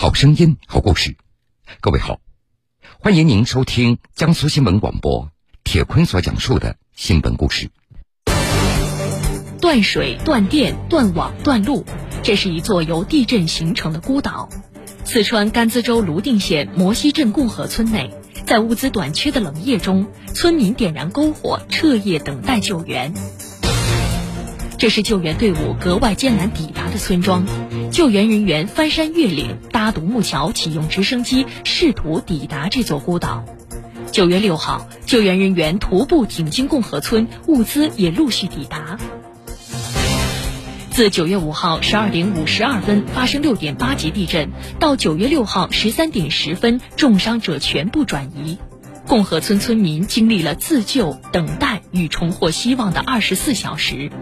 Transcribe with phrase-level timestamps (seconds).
[0.00, 1.16] 好声音，好故事。
[1.80, 2.20] 各位好，
[3.00, 5.28] 欢迎您收听江苏新闻广播
[5.64, 7.68] 铁坤所讲述的新闻故事。
[9.60, 11.84] 断水、断电、断网、断路，
[12.22, 14.48] 这是一座由地震形成的孤岛。
[15.02, 18.08] 四川甘孜州泸定县摩西镇共和村内，
[18.46, 23.12] 在物资短缺的冷夜中，村民点燃篝火，彻夜等待救援。
[24.78, 27.44] 这是救援队伍格外艰难抵达的村庄，
[27.90, 33.44] 救援人员翻山越岭，搭独木桥，启用直升机，试图抵达这座孤岛。
[34.12, 38.96] 九月六号，救援人员徒步挺进共和村，物资也陆续抵达。
[40.92, 48.58] 自九月五号十二点五十二分发生六点八级地震，到九月六号十三点十分重伤者全部转移，
[49.08, 54.12] 共和村村民经历了自救、等待与重获希望的二十四小时。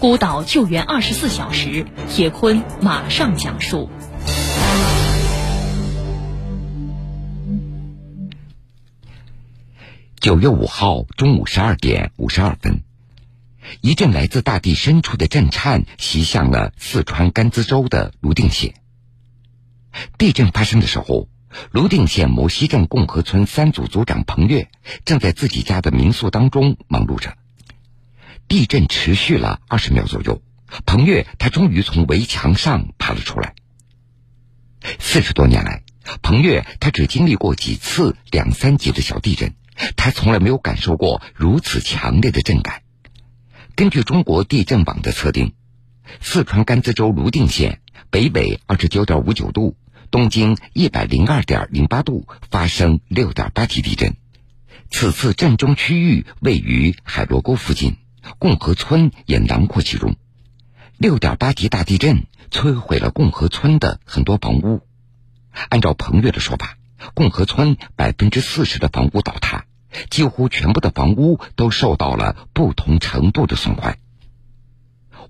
[0.00, 3.90] 孤岛救援二十四小时，铁坤马上讲述。
[10.18, 12.82] 九月五号中午十二点五十二分，
[13.82, 18.72] 一阵来自大地深处的震颤袭向了四川甘孜州的泸定县。
[20.16, 21.28] 地震发生的时候，
[21.72, 24.70] 泸定县摩西镇共和村三组组长彭越
[25.04, 27.34] 正在自己家的民宿当中忙碌着。
[28.50, 30.42] 地震持续了二十秒左右，
[30.84, 33.54] 彭越他终于从围墙上爬了出来。
[34.98, 35.84] 四十多年来，
[36.20, 39.54] 彭越他只经历过几次两三级的小地震，
[39.94, 42.82] 他从来没有感受过如此强烈的震感。
[43.76, 45.54] 根据中国地震网的测定，
[46.20, 49.76] 四川甘孜州泸定县北纬二十九点五九度，
[50.10, 54.16] 东经一百零二点零八度发生六点八级地震。
[54.90, 57.96] 此次震中区域位于海螺沟附近。
[58.38, 60.16] 共和村也囊括其中，
[60.96, 64.80] 六点八级大地震摧毁了共和村的很多房屋。
[65.68, 66.76] 按照彭越的说法，
[67.14, 69.64] 共和村百分之四十的房屋倒塌，
[70.10, 73.98] 几乎全部的房屋都受到了不同程度的损坏。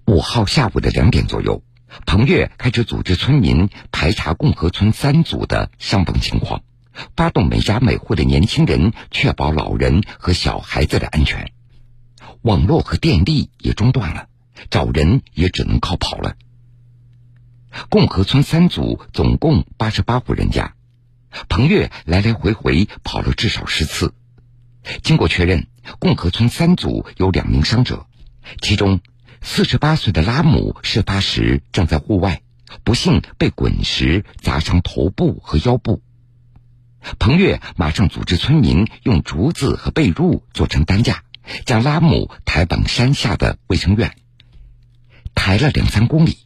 [0.06, 1.62] 五号下午的两点左右，
[2.06, 6.62] 彭越开始组织村民排查共和村三组的伤亡情况，
[7.16, 11.52] 发动每家每户的年轻人，确保老人和小孩子的安全。
[12.42, 14.28] 网络和电力也中断了，
[14.70, 16.36] 找人也只能靠跑了。
[17.88, 20.74] 共和村三组总共八十八户人家，
[21.48, 24.14] 彭越来来回回跑了至少十次。
[25.02, 25.66] 经过确认，
[25.98, 28.06] 共和村三组有两名伤者，
[28.62, 29.00] 其中
[29.42, 32.40] 四十八岁的拉姆事发时正在户外，
[32.84, 36.02] 不幸被滚石砸伤头部和腰部。
[37.18, 41.22] 彭越马上组织村民用竹子和被褥做成担架。
[41.64, 44.16] 将拉姆抬往山下的卫生院，
[45.34, 46.38] 抬了两三公里，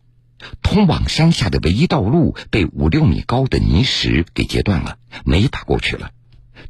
[0.62, 6.10] 通往山下的唯一道路被五六米高的泥石给截断了，没法过去了。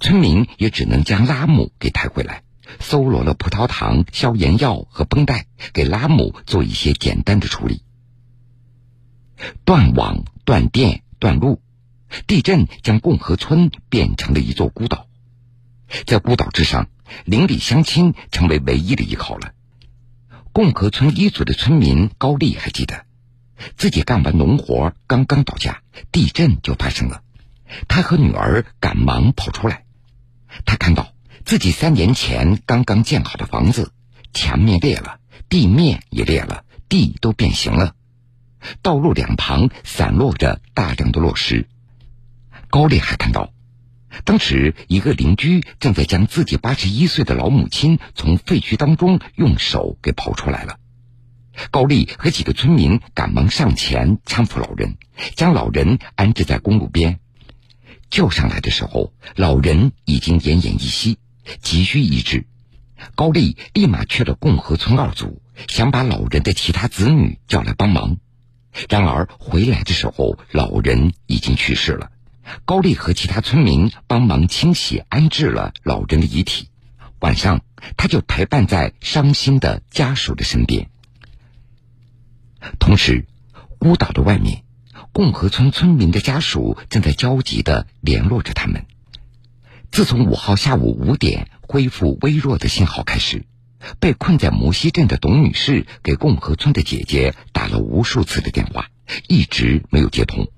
[0.01, 2.43] 村民也只能将拉姆给抬回来，
[2.81, 7.83] 搜罗了葡萄糖、消炎药和绷带，给拉姆做一些简单的处理。
[9.65, 11.61] 断网、断电、断路，
[12.27, 15.07] 地震将共和村变成了一座孤岛，
[16.07, 16.89] 在孤岛之上。
[17.25, 19.53] 邻里乡亲成为唯一的依靠了。
[20.53, 23.07] 共和村一组的村民高丽还记得，
[23.77, 25.83] 自己干完农活刚刚到家，
[26.13, 27.23] 地震就发生了。
[27.89, 29.85] 他和女儿赶忙跑出来，
[30.65, 31.13] 他看到
[31.45, 33.93] 自己三年前刚刚建好的房子，
[34.33, 37.95] 墙面裂了，地面也裂了，地都变形了，
[38.81, 41.69] 道路两旁散落着大量的落石。
[42.71, 43.51] 高丽还看到。
[44.23, 50.79] 当时，一个邻居正在将自己八十一岁的老母亲从废墟当中用手给刨出来了。
[51.71, 54.97] 高丽和几个村民赶忙上前搀扶老人，
[55.35, 57.19] 将老人安置在公路边。
[58.11, 61.19] 救上来的时候，老人已经奄奄一息，
[61.61, 62.47] 急需医治。
[63.17, 68.17] 高丽立马去了共和村二组，想把老人的其他子女叫来帮忙。
[68.89, 72.11] 然而回来的时候，老人已经去世了。
[72.65, 76.69] 高丽和其他村民帮忙清洗、安置了老人的遗体。
[77.21, 77.63] 晚上，
[77.97, 80.91] 他就陪伴在伤心的家属的身边。
[82.79, 83.27] 同时，
[83.79, 84.63] 孤岛的外面，
[85.13, 88.85] 共和村村民的家属正在焦急的联络着他们。
[89.91, 93.47] 自从五号下午五点恢复微弱的信号开始，
[94.01, 98.89] 被困在摩西镇的董女士给共和村的姐姐打了无数次的电话，
[99.29, 100.49] 一直没有接通。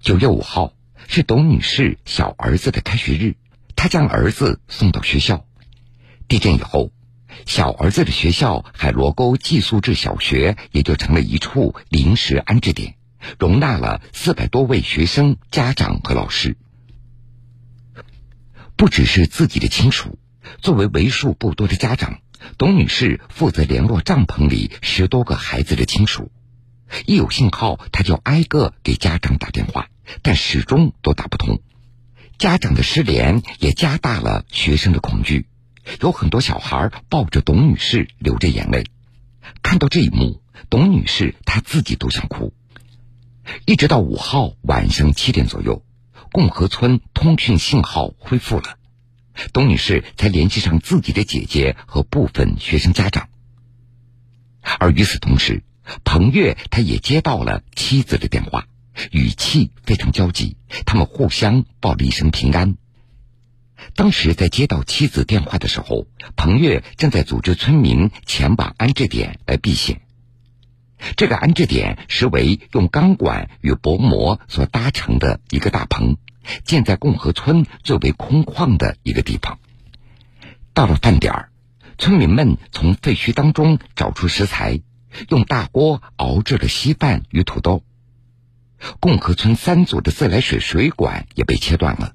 [0.00, 0.72] 九月五号。
[1.06, 3.36] 是董女士小儿子的开学日，
[3.76, 5.46] 她将儿子送到学校。
[6.26, 6.92] 地震以后，
[7.46, 12.96] 小儿子的学校海螺沟寄宿制小学也就成了一处临时安置点，
[13.38, 16.56] 容纳了四百多位学生、家长和老师。
[18.76, 20.18] 不只是自己的亲属，
[20.60, 22.20] 作为为数不多的家长，
[22.58, 26.30] 董女士负责联络帐篷里十多个孩子的亲属。
[27.06, 29.87] 一有信号，她就挨个给家长打电话，
[30.28, 31.62] 但始终都打不通。
[32.36, 35.46] 家长的失联也加大了学生的恐惧，
[36.02, 38.84] 有很多小孩抱着董女士流着眼泪。
[39.62, 42.52] 看到这一幕，董女士她自己都想哭。
[43.64, 45.82] 一直到五号晚上七点左右。
[46.30, 48.76] 共和村通讯信号恢复了，
[49.54, 53.30] 董女士才联系上自己的姐姐和部分学生家长。
[54.78, 55.62] 而与此同时，
[56.04, 58.66] 彭越他也接到了妻子的电话，
[59.12, 60.56] 语气非常焦急。
[60.86, 62.76] 他们互相报了一声平安。
[63.94, 66.06] 当时在接到妻子电话的时候，
[66.36, 70.00] 彭越正在组织村民前往安置点来避险。
[71.16, 76.16] 这个安置点实为用钢管与薄膜所搭成的一个大棚，
[76.64, 79.60] 建在共和村最为空旷的一个地方。
[80.74, 81.50] 到了饭点儿，
[81.98, 84.80] 村民们从废墟当中找出食材，
[85.28, 87.84] 用大锅熬制了稀饭与土豆。
[89.00, 92.14] 共和村三组的自来水水管也被切断了，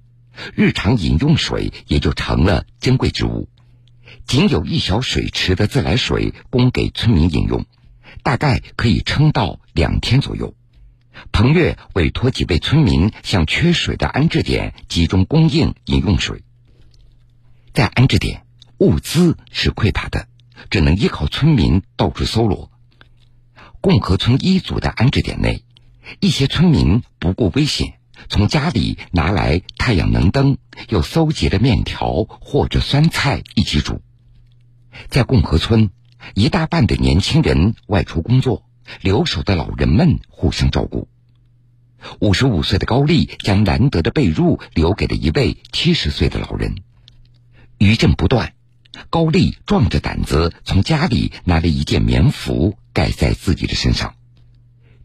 [0.55, 3.49] 日常饮用水也就成了珍贵之物，
[4.25, 7.65] 仅有一小水池的自来水供给村民饮用。
[8.21, 10.55] 大概可以撑到两天左右。
[11.31, 16.43] 彭越委托几位村民向缺水的安置点集中供应饮用水。
[17.73, 18.45] 在安置点，
[18.77, 20.27] 物资是匮乏的，
[20.69, 22.71] 只能依靠村民到处搜罗。
[23.81, 25.65] 共和村一组的安置点内，
[26.19, 27.93] 一些村民不顾危险，
[28.29, 30.57] 从家里拿来太阳能灯，
[30.89, 34.01] 又搜集了面条或者酸菜一起煮。
[35.09, 35.89] 在共和村。
[36.35, 38.63] 一大半的年轻人外出工作，
[39.01, 41.09] 留守的老人们互相照顾。
[42.19, 46.75] 五十五岁的高丽将难得的被褥留给了一位七十岁的老人。
[47.77, 48.53] 余震不断，
[49.09, 54.15] 高丽壮着胆子从家里拿了一件棉服盖在自己的身上。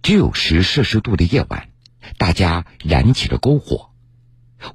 [0.03, 1.69] 只有十摄氏度的夜晚，
[2.17, 3.91] 大家燃起了篝火。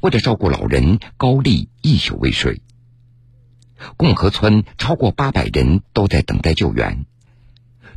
[0.02, 2.62] 为了照顾老人，高丽一宿未睡。
[3.98, 7.06] 共和村超过八百人都在等待救援。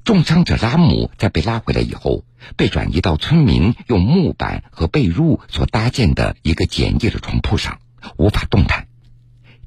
[0.03, 2.25] 重伤者拉姆在被拉回来以后，
[2.57, 7.81] 被转移到村民用木板和被褥所搭建的一个简易的床铺上，
[8.17, 8.87] 无法动弹。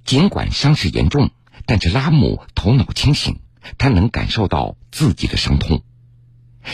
[0.06, 1.32] 尽管伤势严重，
[1.66, 3.40] 但是拉姆头脑清醒，
[3.78, 5.84] 他能感受到自己的伤痛。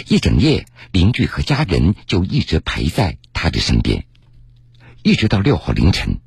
[0.08, 4.06] 一整夜，邻居和家人就一直陪在他的身边，
[5.04, 6.20] 一直到六号凌晨，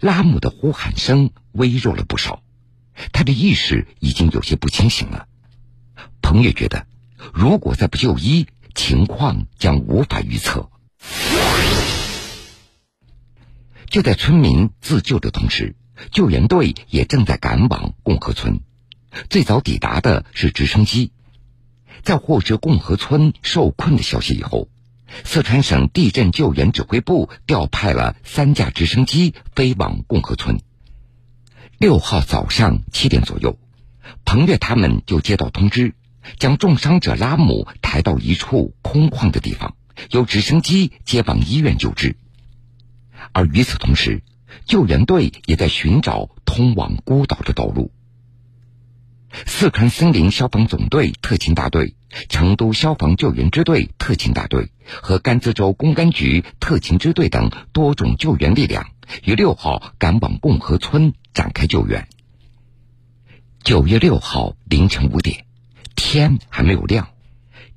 [0.00, 2.42] 拉姆的呼喊声微弱了不少。
[3.12, 5.26] 他的意识已经有些不清醒了。
[6.22, 6.86] 彭越觉得，
[7.32, 10.70] 如果再不就医，情况将无法预测。
[13.88, 15.76] 就在村民自救的同时，
[16.10, 18.60] 救援队也正在赶往共和村。
[19.30, 21.12] 最早抵达的是直升机。
[22.02, 24.68] 在获知共和村受困的消息以后，
[25.24, 30.60] 四川省地震救援指挥部调派了三架直升机飞往共和村。
[31.78, 33.58] 六号早上七点左右，
[34.24, 35.94] 彭越他们就接到通知，
[36.38, 39.76] 将重伤者拉姆抬到一处空旷的地方，
[40.10, 42.16] 由直升机接往医院救治。
[43.32, 44.22] 而与此同时，
[44.66, 47.90] 救援队也在寻找通往孤岛的道路。
[49.64, 51.94] 四川森林消防总队特勤大队、
[52.28, 58.86] 成都消防救援支队特勤大队和甘孜州公安局特勤支队等多种救援力量
[59.24, 62.06] 于六号赶往共和村展开救援。
[63.62, 65.46] 九月六号凌晨五点，
[65.96, 67.08] 天还没有亮，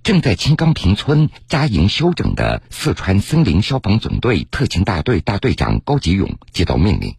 [0.04, 7.16] 正在青冈坪村扎营休整的四川森林消防总队特勤大队大队长高吉勇接到命令。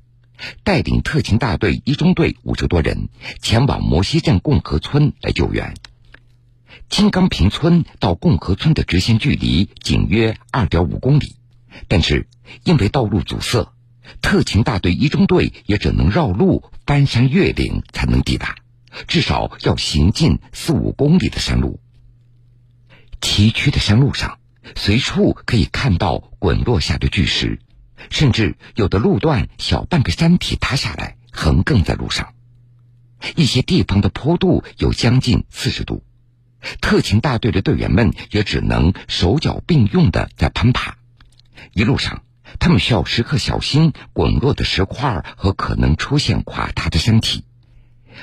[0.63, 3.09] 带领特勤大队一中队五十多人
[3.41, 5.75] 前往摩西镇共和村来救援。
[6.89, 11.37] 金刚坪村到共和村的直线距离仅约二点五公里，
[11.87, 12.29] 但是
[12.65, 13.73] 因为道路阻塞，
[14.23, 18.57] 特勤大队一中队也只能绕路翻山越岭才能抵达，
[19.07, 21.81] 至少要行进四五公里的山路。
[23.21, 24.39] 崎岖的山路上，
[24.77, 27.59] 随处可以看到滚落下的巨石。
[28.11, 32.27] 甚至有的路段小半个山体塌下来，横亘在路上；
[33.37, 36.05] 一些地方的坡度有将近四十度，
[36.81, 40.97] 特勤大队的队员们也只能手脚并用的在攀爬。
[41.73, 42.23] 一路上，
[42.59, 47.45] 他们需要时刻小心滚落的石块和可能出现垮塌的山体。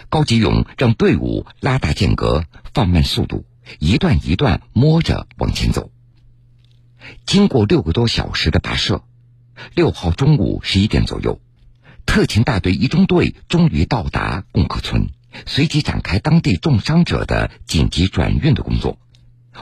[0.10, 3.46] 高吉勇让队伍拉大间隔，放慢速度，
[3.80, 5.92] 一段一段摸着往前走。
[7.26, 9.04] 经过六个多小时的跋涉，
[9.74, 11.40] 六号中午十一点左右，
[12.06, 15.10] 特勤大队一中队终于到达共和村，
[15.46, 19.00] 随即展开当地重伤者的紧急转运的工作，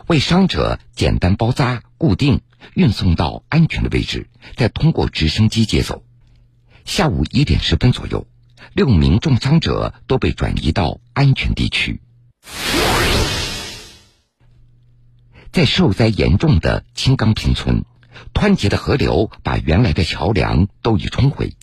[0.07, 2.41] 为伤者简单包扎、固定，
[2.73, 6.03] 运送到安全的位置，再通过直升机接走。
[6.85, 8.27] 下午一点十分左右，
[8.73, 12.01] 六名重伤者都被转移到安全地区。
[15.51, 17.85] 在受灾严重的青冈坪村，
[18.33, 21.55] 湍急的河流把原来的桥梁都已冲毁，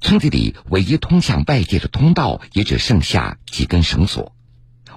[0.00, 4.34] 村子里唯一通向外界的通道也只剩下几根绳索。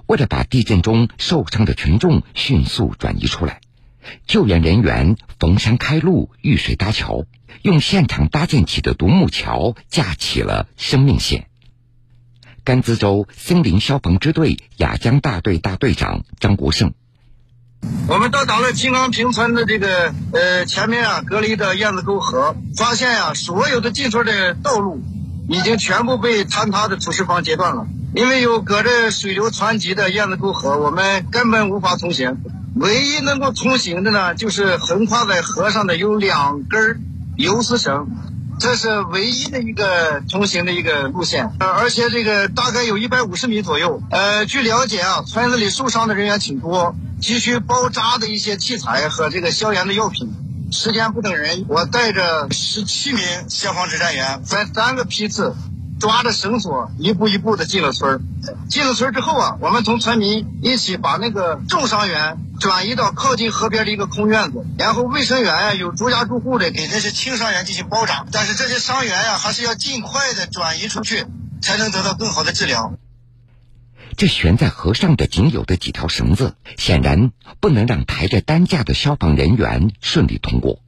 [0.05, 3.59] 为了把地震中受伤的群众迅速转移出来，
[4.25, 7.25] 救援人员逢山开路、遇水搭桥，
[7.61, 11.47] 用现场搭建起的独木桥架起了生命线。
[12.63, 16.93] 甘孜州森林消防支队雅江大队大队长张国胜。
[18.07, 25.01] 我们到达了金刚坪村的这个呃前面啊，隔离的燕子沟河，发现呀，所有的进村的道路
[25.49, 27.85] 已经全部被坍塌的土石方截断了。
[28.15, 32.37] 因为有隔着水流湍急的燕子沟河，我们根本无法通行。
[32.75, 37.01] 唯一能够通行的呢，就是横跨在河上的有两根
[37.35, 38.07] 游丝绳，
[38.59, 41.51] 这是唯一的一个通行的一个路线。
[41.59, 44.01] 呃，而且这个大概有一百五十米左右。
[44.09, 46.95] 呃，据了解啊，村子里受伤的人员挺多。
[47.21, 50.33] 急需包扎的一些器材和这个消炎的药品。
[50.69, 55.55] 时间不等人，我带着十七名消防指战员，分三个批次，
[55.97, 58.19] 抓着绳索一步一步的进了村
[58.69, 68.25] 进了村之后啊，我们同村民一起把那个重伤员转移到靠近河边的一个空院子，然后卫生员呀有逐家逐户的给这些轻伤员进行包扎。
[68.33, 71.25] 但是这些伤员呀，还是要尽快的转移出去，
[71.61, 72.91] 才能得到更好的治疗。
[74.17, 80.79] 这悬在河上的仅有的几条绳子，显然不能让抬着担架的消防人员顺利通过。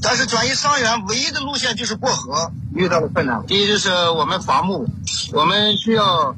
[0.00, 3.44] 但是转移伤员唯一的路线就是过河，遇到了困难。
[3.46, 4.88] 第一就是我们伐木，
[5.32, 6.34] 我们需要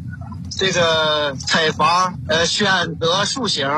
[0.50, 3.68] 这个采伐，呃，选择树形。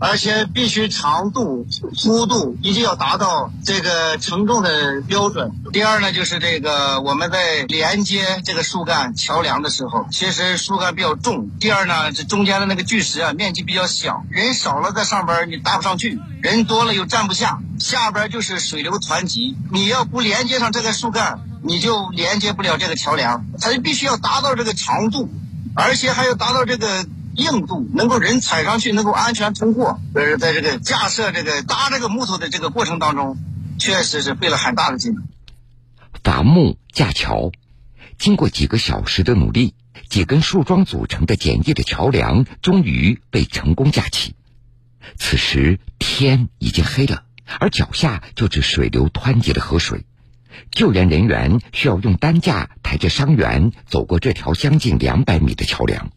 [0.00, 5.50] 而且必须长度、粗度一定要达到这个承重的标准。
[5.72, 11.50] 第二呢，就是这个我们在连接这个树干桥梁的时候，其实树干比较重。
[11.58, 17.58] 第二呢，这中间的那个巨石啊，面积比较小，人少了在上边你搭不上去，人多了又站不下。
[17.80, 23.44] 下边就是水流湍急，你要不连接上这个树干，你就连接不了这个桥梁。
[23.60, 25.28] 它就必须要达到这个长度，
[25.74, 27.04] 而且还要达到这个。
[27.38, 33.38] 硬度能够人踩上去能够安全通过，呃，在这个架设这个搭这个木头的这个过程当中，
[33.78, 35.14] 确实是费了很大的劲。
[36.24, 37.52] 伐木架桥，
[38.18, 39.74] 经过几个小时的努力，
[40.10, 44.34] 几根树桩组成的简易的桥梁终于被成功架起。
[45.16, 47.22] 此时天已经黑了，
[47.60, 50.04] 而脚下就是水流湍急的河水。
[50.72, 56.10] 救援人员需要用担架抬着伤员走过这条将近两百米的桥梁。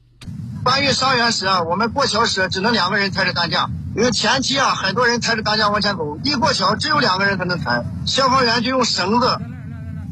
[0.64, 7.84] 搬运伤员时啊，我们过桥时只能两个人抬着担架，因为前期啊很多人抬着担架往前走，一过桥只有两个人才能抬。
[8.06, 9.40] 消防员就用绳子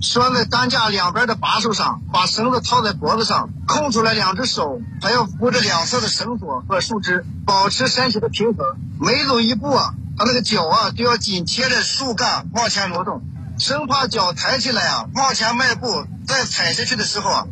[0.01, 8.65] 拴在担架两边的把手上，把绳子套在脖子上，空出来两只手，还要扶着两侧的绳索和树枝，保持身体的平衡。
[8.99, 13.21] 每走一步啊，他那个脚啊都要紧贴着树干往前挪动，
[13.59, 17.45] 生怕脚抬起来啊往前迈步再踩下去的时候啊，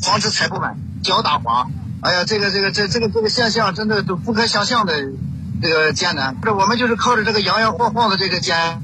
[0.00, 1.66] 防止踩不稳，脚打滑。
[2.02, 5.12] 哎呀，这个这个这这个这个现象真的都不可想象的，
[5.60, 6.38] 这个艰难。
[6.42, 8.80] 这我们就是靠着这个摇摇晃晃的这个简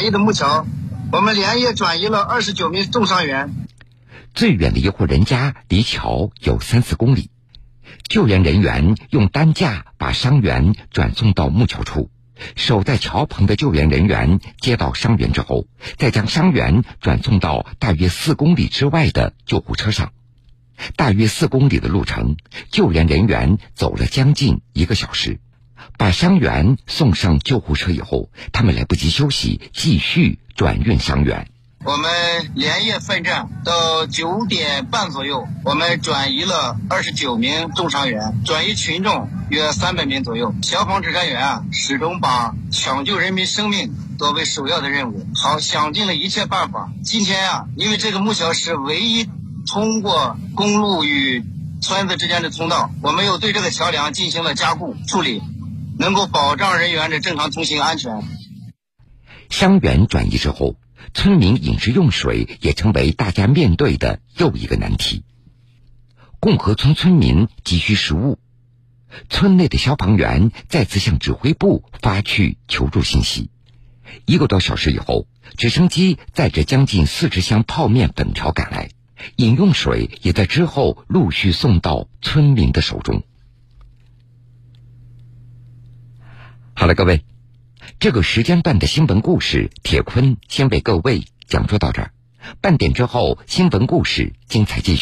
[0.00, 0.66] 易的木桥，
[1.12, 3.54] 我们连夜转移了二十九名重伤员。
[4.34, 7.30] 最远的一户人家离桥有三四公里，
[8.08, 12.10] 救援人员用担架把伤员转送到木桥处，
[12.56, 15.66] 守在桥旁的救援人员接到伤员之后，
[15.98, 20.10] 再将伤员转送到大约四公里之外的救护车上。
[20.96, 22.36] 大约四公里的路程，
[22.70, 25.40] 救援人员走了将近一个小时，
[25.98, 31.48] 把伤员送上救护车以后，他们来不及休息，继续转运伤员。
[31.82, 32.10] 我们
[32.54, 40.54] 连夜奋战，到九点半左右，我们转移了二十九名重伤员，转移群众约三百名左右。
[40.62, 46.92] 消防指战员啊，始终把抢救人民生命作为首要的任务，好想尽了一切办法。
[47.02, 49.26] 今天啊，因为这个木桥是唯一。
[49.72, 51.44] 通过公路与
[51.80, 55.40] 村子之间的通道，我们又对这个桥梁进行了加固处理，
[55.96, 58.20] 能够保障人员的正常通行安全。
[59.48, 60.74] 伤员转移之后，
[61.14, 65.22] 村民饮食用水也成为大家面对的又一个难题。
[66.40, 68.40] 共和村村民急需食物，
[69.28, 73.50] 村内的消防员再次向指挥部发去求助信息。
[74.26, 78.90] 一个多小时以后，直升机载着将近四十箱泡面粉条赶来，
[79.36, 83.22] 饮用水也在之后陆续送到村民的手中。
[86.74, 87.24] 好了，各位，
[87.98, 92.12] 这个时间段的新闻故事，铁坤先为各位讲述到这儿。
[92.62, 94.98] 半点之后，新闻故事精彩继续。